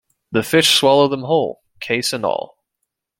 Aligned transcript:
The 0.31 0.41
fish 0.41 0.79
swallow 0.79 1.07
them 1.09 1.21
whole, 1.21 1.61
case 1.79 2.11
and 2.11 2.25
all. 2.25 2.57